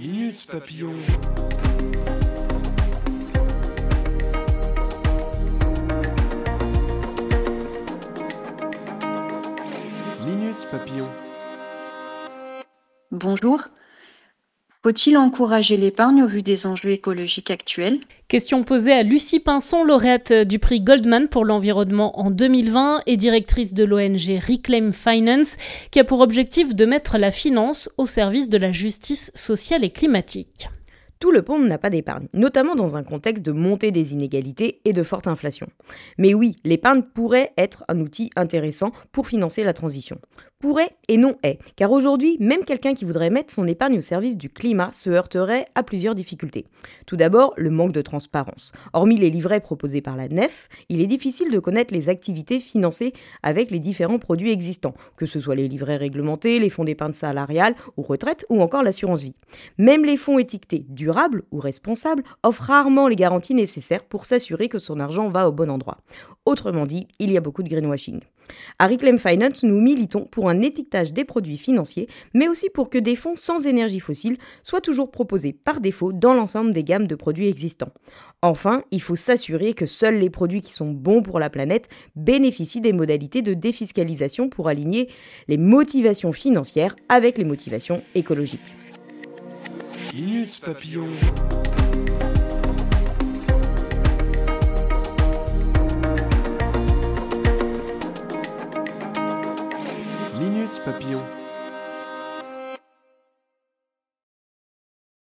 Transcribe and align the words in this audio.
Minute 0.00 0.46
Papillon. 0.50 0.94
Minute 10.24 10.66
Papillon. 10.70 11.06
Bonjour. 13.10 13.68
Faut-il 14.82 15.18
encourager 15.18 15.76
l'épargne 15.76 16.22
au 16.22 16.26
vu 16.26 16.40
des 16.40 16.64
enjeux 16.64 16.92
écologiques 16.92 17.50
actuels? 17.50 17.98
Question 18.28 18.64
posée 18.64 18.92
à 18.92 19.02
Lucie 19.02 19.38
Pinson, 19.38 19.84
lauréate 19.84 20.32
du 20.32 20.58
prix 20.58 20.80
Goldman 20.80 21.28
pour 21.28 21.44
l'environnement 21.44 22.18
en 22.18 22.30
2020 22.30 23.02
et 23.04 23.18
directrice 23.18 23.74
de 23.74 23.84
l'ONG 23.84 24.40
Reclaim 24.40 24.90
Finance, 24.92 25.58
qui 25.90 26.00
a 26.00 26.04
pour 26.04 26.20
objectif 26.20 26.74
de 26.74 26.86
mettre 26.86 27.18
la 27.18 27.30
finance 27.30 27.90
au 27.98 28.06
service 28.06 28.48
de 28.48 28.56
la 28.56 28.72
justice 28.72 29.30
sociale 29.34 29.84
et 29.84 29.90
climatique. 29.90 30.70
Tout 31.20 31.32
le 31.32 31.44
monde 31.46 31.66
n'a 31.66 31.76
pas 31.76 31.90
d'épargne, 31.90 32.28
notamment 32.32 32.74
dans 32.74 32.96
un 32.96 33.02
contexte 33.02 33.44
de 33.44 33.52
montée 33.52 33.90
des 33.90 34.14
inégalités 34.14 34.80
et 34.86 34.94
de 34.94 35.02
forte 35.02 35.26
inflation. 35.26 35.66
Mais 36.16 36.32
oui, 36.32 36.56
l'épargne 36.64 37.02
pourrait 37.02 37.52
être 37.58 37.84
un 37.88 38.00
outil 38.00 38.30
intéressant 38.36 38.90
pour 39.12 39.26
financer 39.26 39.62
la 39.62 39.74
transition. 39.74 40.18
Pourrait 40.60 40.96
et 41.08 41.16
non 41.16 41.36
est, 41.42 41.58
car 41.74 41.90
aujourd'hui, 41.90 42.36
même 42.38 42.66
quelqu'un 42.66 42.92
qui 42.92 43.06
voudrait 43.06 43.30
mettre 43.30 43.52
son 43.52 43.66
épargne 43.66 43.96
au 43.96 44.02
service 44.02 44.36
du 44.36 44.50
climat 44.50 44.90
se 44.92 45.08
heurterait 45.08 45.64
à 45.74 45.82
plusieurs 45.82 46.14
difficultés. 46.14 46.66
Tout 47.06 47.16
d'abord, 47.16 47.54
le 47.56 47.70
manque 47.70 47.92
de 47.92 48.02
transparence. 48.02 48.72
Hormis 48.92 49.16
les 49.16 49.30
livrets 49.30 49.60
proposés 49.60 50.02
par 50.02 50.18
la 50.18 50.28
NEF, 50.28 50.68
il 50.90 51.00
est 51.00 51.06
difficile 51.06 51.50
de 51.50 51.58
connaître 51.58 51.94
les 51.94 52.10
activités 52.10 52.60
financées 52.60 53.14
avec 53.42 53.70
les 53.70 53.78
différents 53.78 54.18
produits 54.18 54.50
existants, 54.50 54.92
que 55.16 55.24
ce 55.24 55.40
soit 55.40 55.54
les 55.54 55.66
livrets 55.66 55.96
réglementés, 55.96 56.58
les 56.58 56.68
fonds 56.68 56.84
d'épargne 56.84 57.14
salariale 57.14 57.74
ou 57.96 58.02
retraite 58.02 58.44
ou 58.50 58.60
encore 58.60 58.82
l'assurance 58.82 59.22
vie. 59.22 59.36
Même 59.78 60.04
les 60.04 60.18
fonds 60.18 60.38
étiquetés 60.38 60.84
durables 61.10 61.42
ou 61.50 61.58
responsables 61.58 62.22
offrent 62.44 62.62
rarement 62.62 63.08
les 63.08 63.16
garanties 63.16 63.54
nécessaires 63.54 64.04
pour 64.04 64.26
s'assurer 64.26 64.68
que 64.68 64.78
son 64.78 65.00
argent 65.00 65.28
va 65.28 65.48
au 65.48 65.52
bon 65.52 65.68
endroit. 65.68 65.98
Autrement 66.46 66.86
dit, 66.86 67.08
il 67.18 67.32
y 67.32 67.36
a 67.36 67.40
beaucoup 67.40 67.64
de 67.64 67.68
greenwashing. 67.68 68.20
À 68.78 68.86
Reclaim 68.86 69.18
Finance, 69.18 69.62
nous 69.64 69.80
militons 69.80 70.24
pour 70.24 70.48
un 70.48 70.60
étiquetage 70.60 71.12
des 71.12 71.24
produits 71.24 71.56
financiers, 71.56 72.08
mais 72.32 72.48
aussi 72.48 72.68
pour 72.70 72.90
que 72.90 72.98
des 72.98 73.16
fonds 73.16 73.34
sans 73.36 73.66
énergie 73.66 74.00
fossile 74.00 74.38
soient 74.62 74.80
toujours 74.80 75.10
proposés 75.10 75.52
par 75.52 75.80
défaut 75.80 76.12
dans 76.12 76.34
l'ensemble 76.34 76.72
des 76.72 76.84
gammes 76.84 77.06
de 77.06 77.14
produits 77.14 77.48
existants. 77.48 77.92
Enfin, 78.42 78.84
il 78.90 79.02
faut 79.02 79.16
s'assurer 79.16 79.74
que 79.74 79.86
seuls 79.86 80.18
les 80.18 80.30
produits 80.30 80.62
qui 80.62 80.72
sont 80.72 80.90
bons 80.90 81.22
pour 81.22 81.38
la 81.40 81.50
planète 81.50 81.88
bénéficient 82.16 82.80
des 82.80 82.92
modalités 82.92 83.42
de 83.42 83.54
défiscalisation 83.54 84.48
pour 84.48 84.68
aligner 84.68 85.08
les 85.48 85.58
motivations 85.58 86.32
financières 86.32 86.96
avec 87.08 87.36
les 87.36 87.44
motivations 87.44 88.02
écologiques. 88.14 88.74
Minutes 90.12 90.58
Papillon. 90.58 91.06
Minutes 100.36 100.80
Papillon. 100.80 101.39